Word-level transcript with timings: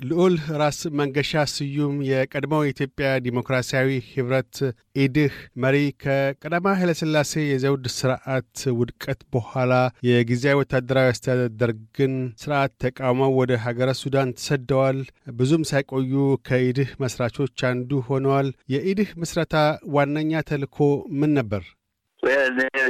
ልዑል 0.00 0.34
ራስ 0.60 0.78
መንገሻ 0.98 1.42
ስዩም 1.50 1.96
የቀድሞው 2.06 2.62
የኢትዮጵያ 2.64 3.08
ዲሞክራሲያዊ 3.26 3.88
ህብረት 4.08 4.56
ኢድህ 5.02 5.34
መሪ 5.62 5.76
ከቀዳማዊ 6.02 6.74
ኃይለሥላሴ 6.80 7.32
የዘውድ 7.44 7.84
ስርዓት 7.96 8.62
ውድቀት 8.78 9.20
በኋላ 9.34 9.72
የጊዜያዊ 10.08 10.58
ወታደራዊ 10.60 11.12
አስተዳደር 11.12 11.52
ደርግን 11.60 12.14
ስርዓት 12.42 12.72
ተቃውመው 12.84 13.34
ወደ 13.40 13.58
ሀገረ 13.64 13.92
ሱዳን 14.00 14.32
ተሰደዋል። 14.38 14.98
ብዙም 15.34 15.66
ሳይቆዩ 15.70 16.12
ከኢድህ 16.48 16.90
መስራቾች 17.04 17.64
አንዱ 17.70 18.02
ሆነዋል። 18.08 18.50
የኢድህ 18.74 19.12
ምስረታ 19.22 19.54
ዋነኛ 19.96 20.42
ተልእኮ 20.50 20.78
ምን 21.20 21.32
ነበር? 21.38 21.62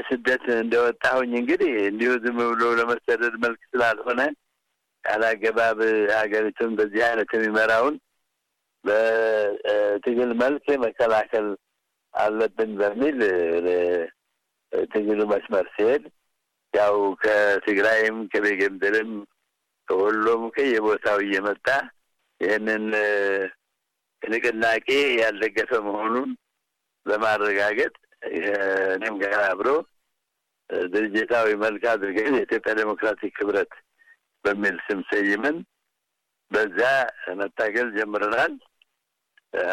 ስደት 0.08 0.44
እንደወጣሁኝ 0.56 1.32
እንግዲህ 1.38 1.70
እንዲሁ 1.88 2.10
ዝም 2.24 2.38
ብሎ 2.50 2.64
ለመሰደድ 2.78 3.36
መልክ 3.44 3.60
ስላልሆነ 3.70 4.20
ያላገባብ 5.04 5.78
ሀገሪቱን 6.14 6.72
በዚህ 6.78 7.02
አይነት 7.08 7.30
የሚመራውን 7.36 7.96
በትግል 8.84 10.30
መልክ 10.42 10.66
መከላከል 10.84 11.46
አለብን 12.14 12.72
በሚል 12.80 13.18
ትግሉ 14.90 15.20
መስመር 15.32 15.66
ሲሄድ 15.74 16.04
ያው 16.74 16.94
ከትግራይም 17.22 18.16
ከቤጌምድርም 18.32 19.12
ከወሎም 19.88 20.42
ከየቦታው 20.56 21.18
እየመጣ 21.24 21.66
ይህንን 22.40 22.84
ንቅናቄ 24.22 24.88
ያልደገፈ 25.20 25.72
መሆኑን 25.88 26.30
ለማረጋገጥ 27.06 27.94
እኔም 28.94 29.16
ጋር 29.22 29.40
አብሮ 29.48 29.68
ድርጅታዊ 30.92 31.48
መልክ 31.64 31.82
አድርገን 31.92 32.36
የኢትዮጵያ 32.38 32.72
ዴሞክራቲክ 32.78 33.34
ህብረት 33.42 33.72
በሚል 34.44 34.76
ስም 34.86 35.00
ሰይመን 35.10 35.56
በዛ 36.50 36.80
መታገል 37.40 37.88
ጀምረናል። 37.96 38.52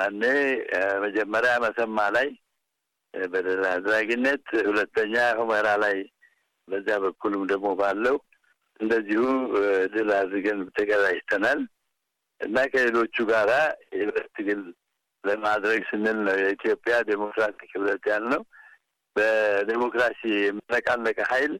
እኔ 0.05 0.23
መጀመሪያ 1.03 1.51
መሰማ 1.63 1.99
ላይ 2.15 2.27
በድል 3.13 3.63
አድራጊነት፣ 3.71 4.43
ሁለተኛ 4.67 5.15
ሁመራ 5.39 5.67
ላይ 5.83 5.97
በዛ 6.67 6.89
በኩልም 7.03 7.43
ደግሞ 7.51 7.69
ባለው 7.79 8.17
እንደዚሁ 8.79 9.23
ድል 9.93 10.09
አድርገን 10.19 10.59
ተቀዳጅተናል 10.77 11.59
እና 12.41 12.57
ከሌሎቹ 12.71 13.25
ጋራ 13.29 13.51
የህብረት 13.93 14.29
ትግል 14.37 14.61
ለማድረግ 15.23 15.81
ስንል 15.89 16.17
ነው 16.27 16.37
የኢትዮጵያ 16.41 16.95
ዴሞክራቲክ 17.09 17.71
ህብረት 17.75 18.05
ያልነው። 18.11 18.41
በዴሞክራሲ 19.15 20.21
የሚነቃነቀ 20.39 21.19
ሀይል 21.31 21.53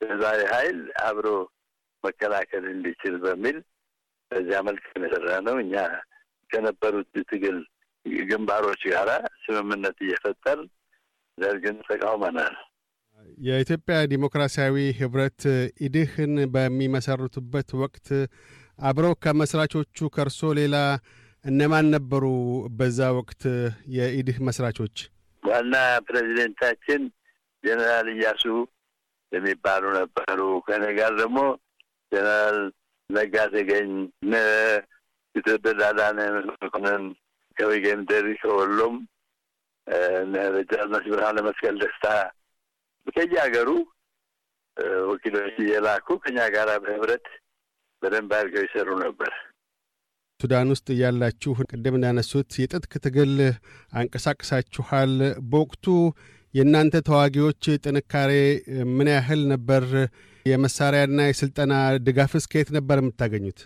ህዝባዊ 0.00 0.40
ሀይል 0.52 0.78
አብሮ 1.04 1.26
መከላከል 2.06 2.64
እንዲችል 2.72 3.16
በሚል 3.24 3.58
በዚያ 4.30 4.58
መልክ 4.68 4.84
የሰራ 4.98 5.28
ነው። 5.46 5.56
እኛ 5.64 5.74
ከነበሩት 6.50 7.12
ትግል 7.30 7.58
ግንባሮች 8.28 8.82
ጋራ 8.92 9.10
ስምምነት 9.44 9.96
እየፈጠር 10.04 10.58
ደርግን 11.38 11.78
ተቃውመናል። 11.88 12.54
የኢትዮጵያ 13.38 13.96
ዲሞክራሲያዊ 14.12 14.76
ህብረት 14.98 15.42
ኢድህን 15.86 16.34
በሚመሰርቱበት 16.54 17.68
ወቅት 17.82 18.08
አብረው 18.80 19.14
ከመስራቾቹ 19.24 20.08
ከእርሶ 20.14 20.40
ሌላ 20.58 20.76
እነማን 21.44 21.86
ነበሩ? 21.94 22.24
በዛ 22.78 23.00
ወቅት 23.18 23.42
የኢድህ 23.96 24.38
መስራቾች 24.46 24.96
ዋና 25.42 25.74
ፕሬዚደንታችን 26.06 27.02
ጀኔራል 27.64 28.08
እያሱ 28.14 28.44
የሚባሉ 29.32 29.84
ነበሩ። 29.98 30.38
ከኔ 30.66 30.84
ጋር 30.98 31.12
ደግሞ 31.20 31.38
ጀነራል 32.12 32.58
ነጋ 33.10 33.34
ተገኝ፣ 33.52 33.90
እነ 34.24 34.34
የተወደድ 35.34 35.80
አዳነ 35.88 36.18
መኮንን 36.60 37.02
ከወጌምድር 37.56 38.26
ከወሎም 38.40 38.96
ጃዝማች 40.70 41.04
ብርሃነ 41.12 41.38
መስቀል 41.46 41.76
ደስታ 41.82 42.06
ከየሀገሩ 43.06 43.68
ወኪሎች 45.10 45.56
እየላኩ 45.64 46.16
ከኛ 46.24 46.38
ጋር 46.54 46.70
በህብረት 46.84 47.26
በደንብ 48.02 48.32
አድርገው 48.38 48.64
ይሰሩ 48.66 48.88
ነበር። 49.04 49.30
ሱዳን 50.40 50.70
ውስጥ 50.74 50.86
እያላችሁ 50.94 51.52
ቅድም 51.68 51.94
እንዳነሱት 51.98 52.50
የትጥቅ 52.62 52.92
ትግል 53.04 53.32
አንቀሳቅሳችኋል። 54.00 55.12
በወቅቱ 55.50 55.86
የእናንተ 56.54 56.96
ተዋጊዎች 57.08 57.62
ጥንካሬ 57.84 58.32
ምን 58.96 59.08
ያህል 59.14 59.40
ነበር? 59.52 59.84
የመሳሪያና 60.46 61.20
የስልጠና 61.26 61.74
ድጋፍስ 62.06 62.44
ከየት 62.52 62.70
ነበር 62.76 62.96
የምታገኙት? 63.00 63.58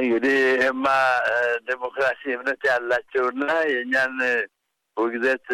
እንግዲህ 0.00 0.36
ይህማ 0.52 0.86
ዴሞክራሲ 1.68 2.22
እምነት 2.34 2.62
ያላቸውና 2.68 3.42
የእኛን 3.70 4.14
ውግዘት 4.96 5.46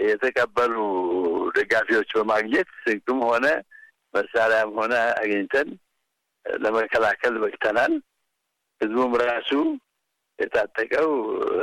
የተቀበሉ 0.00 0.74
ደጋፊዎች 1.56 2.10
በማግኘት 2.16 2.68
ስንቅም 2.82 3.20
ሆነ 3.28 3.46
መሳሪያም 4.14 4.70
ሆነ 4.80 4.92
አግኝተን 5.20 5.68
ለመከላከል 6.44 7.34
በቅተናል። 7.42 7.94
ህዝቡም 8.80 9.14
ራሱ 9.24 9.50
የታጠቀው 10.38 11.10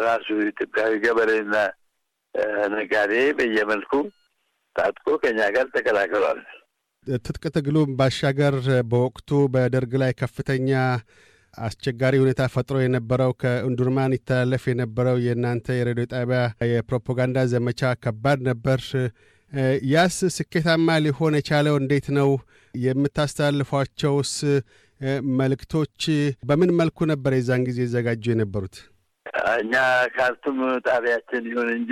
ራሱ 0.05 0.27
ኢትዮጵያዊ 0.47 0.93
ገበሬና 1.03 1.55
ነጋዴ 2.73 3.13
በየመልኩ 3.37 3.91
ታጥቆ 4.75 5.07
ከኛ 5.23 5.39
ጋር 5.55 5.67
ተቀላቅሏል። 5.75 6.39
ትጥቅ 7.19 7.43
ትግሉ 7.55 7.77
ባሻገር 7.97 8.55
በወቅቱ 8.91 9.29
በደርግ 9.53 9.93
ላይ 10.01 10.11
ከፍተኛ 10.19 10.69
አስቸጋሪ 11.53 12.15
ሁኔታ 12.21 12.43
ፈጥሮ 12.53 12.77
የነበረው 12.81 13.31
ከእንዱርማን 13.41 14.15
ይተላለፍ 14.17 14.63
የነበረው 14.69 15.17
የእናንተ 15.25 15.75
የሬዲዮ 15.77 16.05
ጣቢያ 16.13 16.39
የፕሮፓጋንዳ 16.71 17.43
ዘመቻ 17.51 17.91
ከባድ 18.03 18.39
ነበር። 18.49 18.79
ያስ 19.91 20.15
ስኬታማ 20.35 20.95
ሊሆን 21.05 21.35
የቻለው 21.37 21.75
እንዴት 21.81 22.07
ነው? 22.17 22.29
የምታስተላልፏቸውስ 22.73 24.31
መልእክቶች 25.39 25.99
በምን 26.49 26.71
መልኩ 26.79 27.05
ነበር 27.11 27.31
የዛን 27.35 27.63
ጊዜ 27.67 27.79
ይዘጋጁ 27.85 28.23
የነበሩት? 28.31 28.75
እኛ 29.59 29.73
ካርቱም 30.15 30.57
ጣቢያችን 30.87 31.43
ይሁን 31.51 31.69
እንጂ 31.77 31.91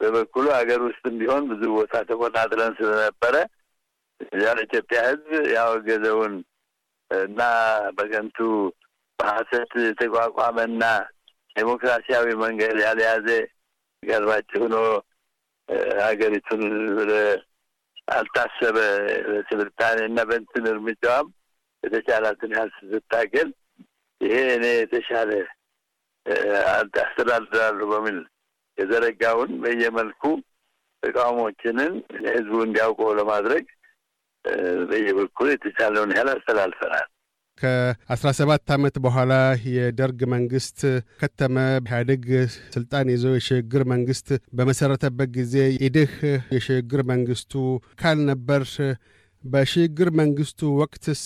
በበኩሉ 0.00 0.46
ሀገር 0.58 0.80
ውስጥም 0.88 1.14
ቢሆን 1.20 1.44
ብዙ 1.50 1.62
ቦታ 1.76 1.94
ተቆጣጥረን 2.08 2.74
ስለነበረ 2.80 3.36
ያን 4.40 4.58
ኢትዮጵያ 4.64 4.98
ሕዝብ 5.08 5.26
ያወገዘውን 5.56 6.34
እና 7.10 7.40
በከንቱ 7.96 8.38
በሀሰት 9.18 9.72
የተቋቋመና 9.84 10.84
ዴሞክራሲያዊ 11.56 12.26
መንገድ 12.42 12.76
ያልያዘ 12.84 13.28
ገርባጭ 14.02 14.50
ሆኖ 14.62 14.76
ሀገሪቱን 16.02 16.62
ወደ 16.98 17.12
አልታሰበ 18.08 18.78
ስልጣኔ 19.50 19.98
እና 20.10 20.18
በንትን 20.30 20.66
እርምጃዋም 20.72 21.28
የተቻላትን 21.82 22.52
ያህል 22.56 22.70
ስትታገል 22.78 23.48
ይሄ 24.20 24.36
እኔ 24.56 24.66
የተሻለ 24.76 25.30
አስተዳድራለሁ 27.00 27.86
በሚል 27.92 28.18
የዘረጋውን 28.78 29.50
በየመልኩ 29.62 30.22
ተቃውሞችንን 31.02 31.92
ህዝቡ 32.28 32.54
እንዲያውቀው 32.66 33.10
ለማድረግ 33.18 33.64
በየበኩል 34.90 35.48
የተቻለውን 35.52 36.14
ያህል 36.16 36.30
አስተላልፈናል። 36.34 37.06
ከአስራ 37.58 38.28
ሰባት 38.38 38.70
ዓመት 38.74 38.96
በኋላ 39.04 39.32
የደርግ 39.74 40.20
መንግስት 40.32 40.80
ከተመ። 41.20 41.56
ኢህአዴግ 41.80 42.24
ስልጣን 42.74 43.06
ይዞ 43.12 43.24
የሽግግር 43.34 43.82
መንግስት 43.92 44.28
በመሰረተበት 44.58 45.30
ጊዜ 45.38 45.54
ኢድህ 45.86 46.12
የሽግግር 46.56 47.02
መንግስቱ 47.12 47.54
ካል 48.02 48.18
ነበር። 48.30 48.64
በሽግግር 49.44 50.08
መንግስቱ 50.20 50.68
ወቅትስ 50.78 51.22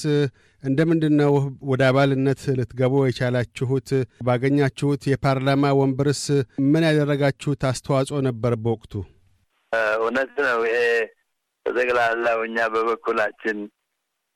እንደምንድን 0.62 1.14
ነው 1.20 1.32
ወደ 1.70 1.82
አባልነት 1.88 2.40
ልትገቡ 2.58 2.94
የቻላችሁት? 3.06 3.88
ባገኛችሁት 4.26 5.02
የፓርላማ 5.11 5.73
ወንበርስ 5.78 6.25
ምን 6.73 6.84
ያደረጋችሁት 6.88 7.62
አስተዋጽኦ 7.70 8.19
ነበር 8.28 8.55
በወቅቱ? 8.64 8.93
እውነት 9.99 10.34
ነው። 10.46 10.61
ይሄ 10.69 10.78
በጠቅላላው 11.66 12.38
እኛ 12.46 12.58
በበኩላችን 12.74 13.58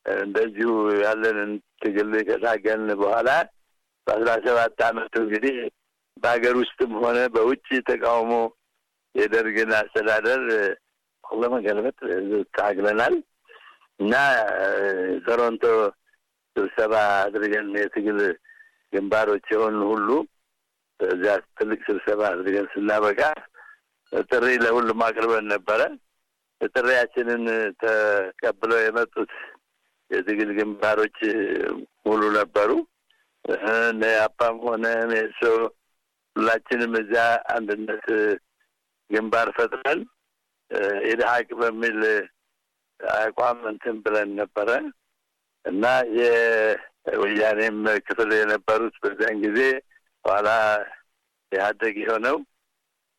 እንደዚሁ 0.06 0.70
ያለንን 1.04 1.52
ትግል 1.82 2.12
ከታገልን 2.28 2.90
በኋላ 3.02 3.28
በአስራ 4.06 4.30
ሰባት 4.46 4.80
አመቱ 4.88 5.14
እንግዲህ 5.24 5.54
በሀገር 6.16 6.54
ውስጥም 6.62 6.92
ሆነ 7.04 7.18
በውጭ 7.34 7.68
ተቃውሞ 7.88 8.32
የደርግን 9.14 9.70
አስተዳደር 9.78 10.42
ለመገልበጥ 11.24 11.98
ታግለናል 12.56 13.14
እና 14.00 14.14
ቶሮንቶ 15.26 15.64
ስብሰባ 16.56 16.94
አድርገን 17.24 17.68
የትግል 17.80 18.18
ግንባሮች 18.92 19.46
የሆኑ 19.52 19.80
ሁሉ 19.92 20.08
እዚያ 21.00 21.32
ትልቅ 21.58 21.80
ስብሰባ 21.88 22.20
አድርገን 22.32 22.66
ስናበቃ 22.74 23.20
ጥሪ 24.30 24.46
ለሁሉም 24.64 25.00
አቅርበን 25.06 25.46
ነበረ። 25.54 25.80
ጥሪያችንን 26.72 27.44
ተቀብለው 27.82 28.80
የመጡት 28.82 29.32
የትግል 30.10 30.50
ግንባሮች 30.58 31.18
ሙሉ 32.06 32.22
ነበሩ። 32.36 32.70
አፓም 34.24 34.56
ሆነ 34.66 34.84
ሜሶ 35.10 35.40
ሁላችንም 36.36 36.92
እዚያ 37.00 37.24
አንድነት 37.54 38.06
ግንባር 39.10 39.48
ፈጥረን 39.56 40.00
ኢድሀቅ 41.10 41.48
በሚል 41.60 41.98
አቋም 43.18 43.58
እንትን 43.72 43.96
ብለን 44.04 44.30
ነበረ 44.40 44.70
እና 45.64 45.84
የወያኔም 46.16 47.78
ክፍል 48.06 48.30
የነበሩት 48.34 48.96
በዚያን 49.02 49.38
ጊዜ 49.44 49.60
ኋላ 50.24 50.48
ኢህአዴግ 51.52 51.96
የሆነው 52.02 52.36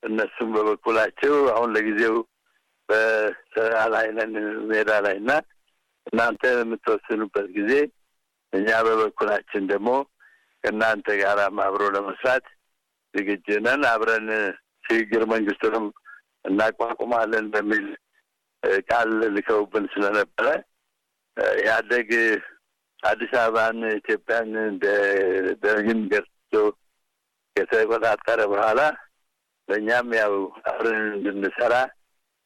እነሱም 0.04 0.50
በበኩላቸው 0.56 1.36
አሁን 1.54 1.70
ለጊዜው 1.76 2.16
በስራ 2.90 3.76
ላይ 3.94 4.08
ነን 4.18 4.34
ሜዳ 4.70 4.92
ላይ 5.06 5.16
እና 5.22 5.32
እናንተ 6.08 6.44
የምትወስኑበት 6.54 7.48
ጊዜ 7.58 7.72
እኛ 8.54 8.68
በበኩላችን 8.88 9.64
ደግሞ 9.72 9.90
ከእናንተ 10.64 11.08
ጋር 11.22 11.38
አብሮ 11.64 11.84
ለመስራት 11.96 12.46
ዝግጁ 13.14 13.48
ነን፣ 13.66 13.84
አብረን 13.92 14.28
ሽግግር 14.86 15.24
መንግስቱንም 15.34 15.86
እናቋቁማለን 16.46 17.46
በሚል 17.54 17.86
ቃል 18.90 19.12
ልከውብን 19.36 19.86
ስለነበረ 19.94 20.48
ኢህአዴግ 21.58 22.10
አዲስ 23.04 23.32
አበባን 23.40 23.80
ኢትዮጵያን 23.98 24.52
ደርግን 25.64 26.00
ገርቶ 26.12 26.54
ከተቆጣጠረ 27.56 28.40
በኋላ 28.54 28.80
በእኛም 29.68 30.10
ያው 30.20 30.34
አብረን 30.72 31.04
እንድንሰራ 31.18 31.76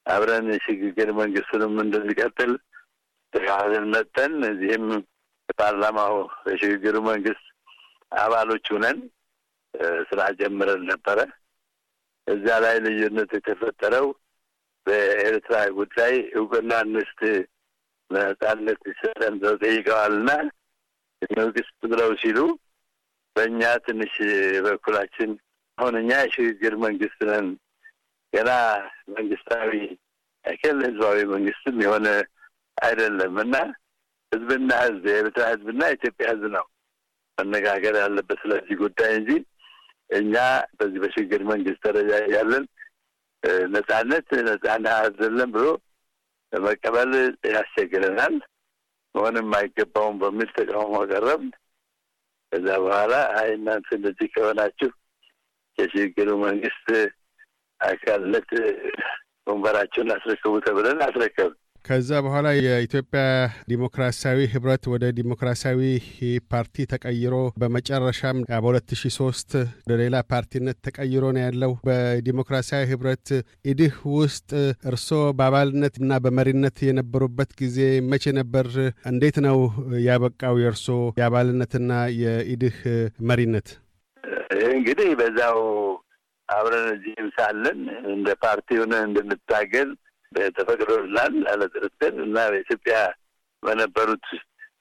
አብረን 0.09 0.47
ሽግግር 0.65 1.09
መንግስቱንም 1.19 1.73
እንድንቀጥል 1.83 2.51
ተጋብዘን 3.33 3.85
መጠን 3.93 4.33
እዚህም 4.49 4.85
የፓርላማው 5.49 6.15
የሽግግሩ 6.51 6.95
መንግስት 7.09 7.45
አባሎች 8.19 8.65
ሁነን 8.73 8.99
ስራ 10.09 10.21
ጀምረን 10.39 10.81
ነበረ። 10.91 11.19
እዚያ 12.27 12.55
ላይ 12.63 12.75
ልዩነት 12.85 13.31
የተፈጠረው 13.37 14.07
በኤርትራ 14.87 15.55
ጉዳይ 15.77 16.13
እውቅና 16.39 16.71
እንስት 16.85 17.19
ነጻነት 18.09 18.81
ይሰጠን 18.91 19.33
ብለው 19.41 19.55
ጠይቀዋልና 19.63 20.29
መንግስት 21.37 21.77
ብለው 21.91 22.11
ሲሉ 22.21 22.39
በእኛ 23.35 23.61
ትንሽ 23.85 24.13
በኩላችን 24.65 25.31
አሁን 25.77 25.95
እኛ 26.01 26.11
የሽግግር 26.21 26.73
መንግስት 26.85 27.19
ነን 27.29 27.47
ገና 28.33 28.49
መንግስታዊ 29.15 29.71
ያክል 30.45 30.77
ህዝባዊ 30.87 31.19
መንግስትም 31.33 31.77
የሆነ 31.85 32.07
አይደለም 32.77 33.35
እና 33.43 33.55
ህዝብና 34.31 34.71
ህዝብ 34.83 35.05
የኤርትራ 35.11 35.45
ህዝብና 35.53 35.81
የኢትዮጵያ 35.87 36.27
ህዝብ 36.31 36.45
ነው 36.55 36.65
መነጋገር 37.37 37.95
ያለበት 38.01 38.39
ስለዚህ 38.43 38.75
ጉዳይ 38.81 39.11
እንጂ 39.19 39.31
እኛ 40.09 40.35
በዚህ 40.77 40.99
በሽግግር 41.03 41.41
መንግስት 41.51 41.81
ደረጃ 41.87 42.11
ያለን 42.35 42.63
ነጻነት 43.73 44.29
ነጻና 44.47 44.87
አይደለም 45.01 45.49
ብሎ 45.55 45.65
መቀበል 46.53 47.11
ያስቸግረናል። 47.53 48.35
መሆንም 49.15 49.49
አይገባውም 49.57 50.17
በሚል 50.21 50.49
ተቃውሞ 50.57 50.95
ቀረብ። 51.11 51.43
ከዛ 52.51 52.67
በኋላ 52.83 53.13
አይ 53.39 53.49
እናንተ 53.55 53.87
እንደዚህ 53.97 54.27
ከሆናችሁ 54.35 54.89
የሽግግሩ 55.77 56.29
መንግስት 56.45 56.87
አካልነት 57.81 58.49
ወንበራቸውን 59.47 60.13
አስረክቡ 60.15 60.53
ተብለን 60.65 61.01
አስረከብ 61.05 61.51
ከዛ 61.85 62.09
በኋላ 62.25 62.47
የኢትዮጵያ 62.57 63.21
ዲሞክራሲያዊ 63.71 64.39
ህብረት 64.53 64.83
ወደ 64.93 65.05
ዲሞክራሲያዊ 65.19 65.79
ፓርቲ 66.51 66.85
ተቀይሮ 66.91 67.35
በመጨረሻም 67.61 68.39
በ2003 68.49 69.55
ወደ 69.81 69.95
ሌላ 70.01 70.15
ፓርቲነት 70.31 70.77
ተቀይሮ 70.87 71.23
ነው 71.35 71.41
ያለው። 71.45 71.71
በዲሞክራሲያዊ 71.87 72.83
ህብረት 72.91 73.27
ኢድህ 73.65 73.95
ውስጥ 74.17 74.49
እርስዎ 74.91 75.21
በአባልነት 75.39 75.95
እና 76.03 76.19
በመሪነት 76.25 76.77
የነበሩበት 76.87 77.53
ጊዜ 77.61 77.79
መቼ 78.11 78.33
ነበር? 78.39 78.67
እንዴት 79.05 79.39
ነው 79.47 79.57
ያበቃው 80.07 80.57
የእርስዎ 80.63 80.99
የአባልነትና 81.21 81.91
የኢድህ 82.21 82.77
መሪነት? 83.29 83.69
እንግዲህ 84.71 85.09
በዛው 85.19 85.59
አብረን 86.49 86.87
እዚህም 86.93 87.27
ሳለን 87.37 87.79
እንደ 88.13 88.29
ፓርቲ 88.43 88.77
ሆነ 88.81 88.93
እንድንታገል 89.07 89.89
ተፈቅዶልናል 90.57 91.33
ያለ 91.47 91.63
ጥርጥር 91.73 92.13
እና 92.25 92.37
በኢትዮጵያ 92.51 92.97
በነበሩት 93.63 94.27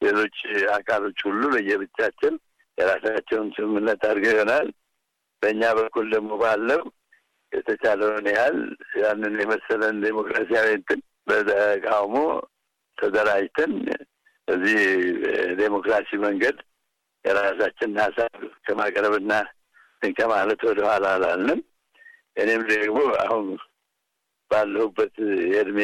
ሌሎች 0.04 0.36
አካሎች 0.74 1.18
ሁሉ 1.28 1.42
ለየብቻችን 1.54 2.34
የራሳቸውን 2.78 3.48
ስምምነት 3.56 4.02
አድርገው 4.08 4.34
ይሆናል። 4.34 4.68
በእኛ 5.42 5.62
በኩል 5.78 6.06
ደግሞ 6.14 6.30
ባለው 6.42 6.82
የተቻለውን 7.52 8.26
ያህል 8.32 8.58
ያንን 9.02 9.34
የመሰለን 9.42 9.96
ዴሞክራሲያዊ 10.04 10.68
እንትን 10.78 11.00
በተቃውሞ 11.28 12.16
ተደራጅተን 12.98 13.72
እዚህ 14.48 14.80
ዴሞክራሲ 15.60 16.10
መንገድ 16.24 16.58
የራሳችንን 17.24 17.98
ሀሳብ 18.04 18.34
ከማቅረብና 18.66 19.32
ከማለት 20.18 20.60
ወደኋላ 20.68 21.06
አላልንም። 21.14 21.60
እኔም 22.36 22.62
ደግሞ 22.72 22.98
አሁን 23.22 23.46
ባለሁበት 24.50 25.14
የእድሜ 25.52 25.80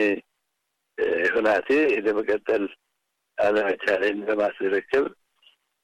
ሁናቴ 1.34 1.68
ለመቀጠል 2.04 2.64
አለመቻሌን 3.38 4.18
በማስረከብ 4.28 5.06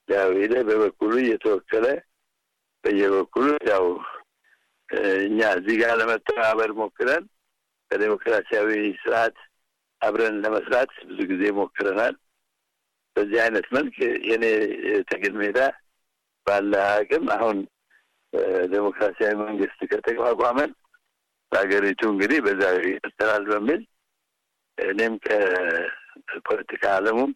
ያው 0.08 0.28
ሄደ 0.38 0.54
በበኩሉ 0.68 1.12
እየተወከለ 1.22 1.86
በየበኩሉ 2.84 3.48
ያው 3.70 3.84
እኛ 5.24 5.40
እዚህ 5.58 5.76
ጋር 5.80 5.92
ለመተባበር 6.00 6.70
ሞክረን 6.78 7.24
በዴሞክራሲያዊ 7.90 8.70
ስርዓት 9.02 9.36
አብረን 10.00 10.36
ለመስራት 10.44 10.92
ብዙ 11.08 11.18
ጊዜ 11.30 11.42
ሞክረናል። 11.58 12.14
በዚህ 13.16 13.38
አይነት 13.44 13.66
መልክ 13.76 13.96
የኔ 14.30 14.44
ትግል 15.10 15.34
ሜዳ 15.40 15.58
ባለ 16.46 16.72
አቅም 16.92 17.24
አሁን 17.36 17.58
ዴሞክራሲያዊ 18.72 19.34
መንግስት 19.42 19.80
ከተቋቋመን 19.92 20.70
በሀገሪቱ 21.52 22.02
እንግዲህ 22.12 22.38
በዛ 22.46 22.62
ይቀጥላል 22.86 23.44
በሚል 23.50 23.80
እኔም 24.78 25.14
ከፖለቲካ 25.24 26.82
ዓለሙም 26.96 27.30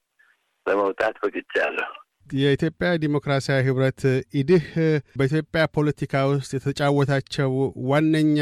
ለመውጣት 0.66 1.16
በቅቻለሁ። 1.22 1.90
የኢትዮጵያ 2.36 2.90
ዲሞክራሲያዊ 3.02 3.62
ህብረት 3.66 4.02
ኢድህ 4.40 4.66
በኢትዮጵያ 5.18 5.62
ፖለቲካ 5.76 6.22
ውስጥ 6.30 6.50
የተጫወታቸው 6.56 7.50
ዋነኛ 7.90 8.38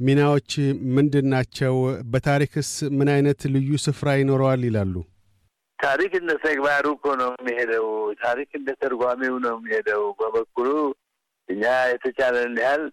ሚናዎች 0.00 0.50
ምንድን 0.96 1.26
ናቸው? 1.34 1.74
በታሪክስ 2.12 2.70
ምን 2.96 3.08
አይነት 3.12 3.40
ልዩ 3.54 3.70
ስፍራ 3.84 4.08
ይኖረዋል 4.18 4.62
ይላሉ? 4.68 4.94
ታሪክ 5.78 6.12
እንደ 6.18 6.32
ተግባሩ 6.44 6.84
እኮ 6.96 7.06
ነው 7.20 7.30
የሚሄደው። 7.36 7.86
ታሪክ 8.22 8.50
እንደ 8.58 8.70
ተርጓሚው 8.82 9.34
ነው 9.46 9.54
የሚሄደው። 9.58 10.02
በበኩሉ 10.20 10.68
እኛ 11.48 11.62
የተቻለን 11.90 12.54
ያህል 12.62 12.84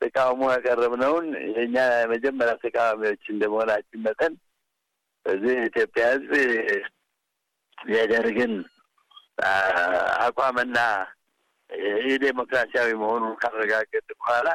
ተቃውሞ 0.00 0.42
ያቀረብነውን 0.52 1.26
የእኛ 1.54 1.76
የመጀመሪያ 1.96 2.54
ተቃዋሚዎች 2.62 3.24
እንደመሆናችን 3.32 4.04
መጠን 4.06 4.34
በዚህ 5.26 5.54
የኢትዮጵያ 5.56 6.04
ህዝብ 6.12 6.32
የደርግን 7.78 8.52
አቋምና 10.24 10.78
ይህ 12.00 12.16
ዴሞክራሲያዊ 12.24 12.90
መሆኑን 13.02 13.34
ካረጋገጥ 13.42 14.06
በኋላ 14.12 14.48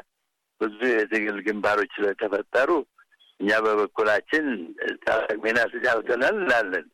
ብዙ 0.61 0.79
የትግል 0.91 1.37
ግንባሮች 1.45 1.91
ስለተፈጠሩ 1.97 2.69
እኛ 3.39 3.49
በበኩላችን 3.65 4.45
ታላቅ 5.05 5.37
ሚና 5.45 5.59
ተጫውተናል 5.71 6.35
እንላለን። 6.35 6.85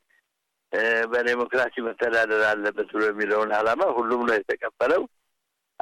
በዴሞክራሲ 1.12 1.74
መተዳደር 1.86 2.42
አለበት 2.50 2.88
ብሎ 2.94 3.02
የሚለውን 3.08 3.50
ዓላማ 3.58 3.82
ሁሉም 3.98 4.22
ነው 4.28 4.36
የተቀበለው። 4.38 5.02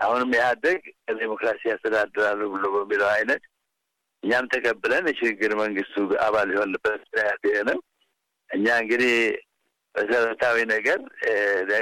አሁንም 0.01 0.31
ኢህአዴግ 0.37 0.83
ዴሞክራሲ 1.19 1.63
ያስተዳድራሉ 1.71 2.41
ብሎ 2.55 2.65
በሚለው 2.75 3.09
አይነት 3.15 3.43
እኛም 4.23 4.47
ተቀብለን 4.53 5.05
የሽግግር 5.11 5.53
መንግስቱ 5.61 5.95
አባል 6.25 6.49
የሆንበት 6.55 7.01
ምክንያት 7.05 7.45
ነው። 7.71 7.79
እኛ 8.51 8.67
እንግዲህ 8.83 9.15
መሰረታዊ 9.95 10.57
ነገር 10.73 10.99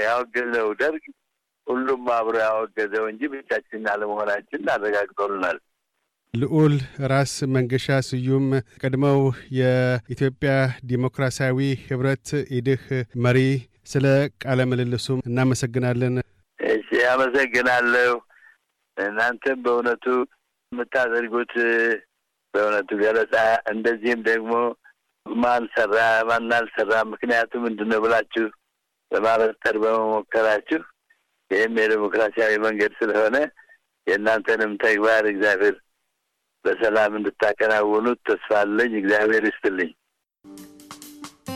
ያወገዘው 0.04 0.68
ደርግ 0.80 1.04
ሁሉም 1.66 2.04
አብሮ 2.16 2.37
ያወገዘው 2.44 3.04
እንጂ 3.10 3.22
ብቻችን 3.32 3.88
አለመሆናችን 3.92 4.70
አረጋግጦልናል። 4.75 5.58
ልዑል 6.34 6.75
ራስ 7.10 7.34
መንገሻ 7.54 7.96
ስዩም 8.08 8.46
ቀድመው 8.80 9.20
የኢትዮጵያ 9.58 10.52
ዲሞክራሲያዊ 10.90 11.58
ህብረት 11.84 12.28
ኢድህ 12.56 12.82
መሪ፣ 13.25 13.38
ስለ 13.92 14.06
ቃለ 14.42 14.60
ምልልሱም 14.70 15.20
እናመሰግናለን። 15.28 16.16
እሺ፣ 16.90 17.00
አመሰግናለሁ። 17.09 18.11
እናንተም 18.97 19.59
በእውነቱ 19.64 20.04
የምታደርጉት 20.73 21.52
በእውነቱ 22.54 22.90
ገለጻ 23.02 23.35
እንደዚህም 23.73 24.21
ደግሞ 24.28 24.52
ማን 25.26 25.64
ሰራ 25.75 25.97
ማን 26.28 26.52
አልሰራ 26.59 26.92
ምክንያቱ 27.11 27.52
ምንድን 27.64 27.88
ነው 27.92 28.00
ብላችሁ 28.04 28.47
ለማበጠር 29.11 29.76
በመሞከራችሁ 29.83 30.80
ይህም 31.50 31.76
የዴሞክራሲያዊ 31.80 32.54
መንገድ 32.64 32.92
ስለሆነ 33.00 33.37
የእናንተንም 34.07 34.73
ተግባር 34.83 35.25
እግዚአብሔር 35.30 35.76
በሰላም 36.64 37.12
እንድታከናውኑት 37.18 38.21
ተስፋ 38.28 38.50
አለኝ። 38.62 38.92
እግዚአብሔር 39.00 39.45
ይስጥልኝ። 39.49 39.90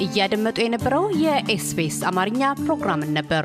እያደመጡ 0.04 0.58
የነበረው 0.62 1.04
የኤስቢኤስ 1.24 1.98
አማርኛ 2.10 2.42
ፕሮግራምን 2.62 3.12
ነበር። 3.18 3.44